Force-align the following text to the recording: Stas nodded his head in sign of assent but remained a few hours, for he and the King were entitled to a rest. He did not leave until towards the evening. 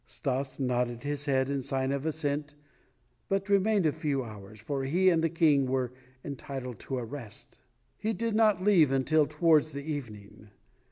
Stas 0.07 0.59
nodded 0.59 1.03
his 1.03 1.25
head 1.25 1.47
in 1.47 1.61
sign 1.61 1.91
of 1.91 2.07
assent 2.07 2.55
but 3.29 3.49
remained 3.49 3.85
a 3.85 3.91
few 3.91 4.23
hours, 4.23 4.59
for 4.59 4.83
he 4.83 5.11
and 5.11 5.23
the 5.23 5.29
King 5.29 5.67
were 5.67 5.93
entitled 6.25 6.79
to 6.79 6.97
a 6.97 7.05
rest. 7.05 7.59
He 7.99 8.11
did 8.11 8.33
not 8.35 8.63
leave 8.63 8.91
until 8.91 9.27
towards 9.27 9.73
the 9.73 9.83
evening. 9.83 10.49